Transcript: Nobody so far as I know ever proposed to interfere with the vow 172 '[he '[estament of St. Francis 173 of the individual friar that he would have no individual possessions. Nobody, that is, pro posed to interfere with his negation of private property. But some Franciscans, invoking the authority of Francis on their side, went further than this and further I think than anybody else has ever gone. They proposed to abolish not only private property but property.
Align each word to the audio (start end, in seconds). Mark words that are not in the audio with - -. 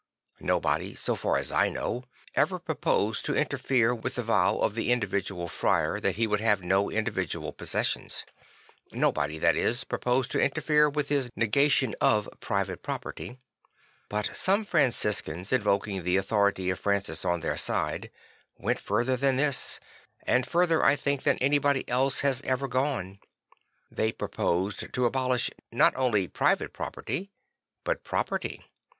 Nobody 0.39 0.95
so 0.95 1.13
far 1.13 1.37
as 1.37 1.51
I 1.51 1.69
know 1.69 2.05
ever 2.33 2.57
proposed 2.57 3.23
to 3.25 3.35
interfere 3.35 3.93
with 3.93 4.15
the 4.15 4.23
vow 4.23 4.53
172 4.55 4.55
'[he 4.55 4.57
'[estament 4.57 4.65
of 4.65 4.71
St. 4.71 4.81
Francis 4.81 4.81
173 4.81 4.81
of 4.81 4.85
the 4.85 4.91
individual 4.91 5.47
friar 5.51 5.99
that 5.99 6.15
he 6.15 6.25
would 6.25 6.41
have 6.41 6.63
no 6.63 6.89
individual 6.89 7.53
possessions. 7.53 8.25
Nobody, 8.91 9.37
that 9.37 9.55
is, 9.55 9.83
pro 9.83 9.99
posed 9.99 10.31
to 10.31 10.41
interfere 10.41 10.89
with 10.89 11.09
his 11.09 11.29
negation 11.35 11.93
of 12.01 12.27
private 12.39 12.81
property. 12.81 13.37
But 14.09 14.35
some 14.35 14.65
Franciscans, 14.65 15.53
invoking 15.53 16.01
the 16.01 16.17
authority 16.17 16.71
of 16.71 16.79
Francis 16.79 17.23
on 17.23 17.41
their 17.41 17.55
side, 17.55 18.09
went 18.57 18.79
further 18.79 19.15
than 19.15 19.37
this 19.37 19.79
and 20.23 20.47
further 20.47 20.83
I 20.83 20.95
think 20.95 21.21
than 21.21 21.37
anybody 21.37 21.87
else 21.87 22.21
has 22.21 22.41
ever 22.41 22.67
gone. 22.67 23.19
They 23.91 24.11
proposed 24.11 24.91
to 24.93 25.05
abolish 25.05 25.51
not 25.71 25.93
only 25.95 26.27
private 26.27 26.73
property 26.73 27.29
but 27.83 28.03
property. 28.03 28.65